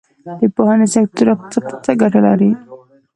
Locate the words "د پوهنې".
0.39-0.87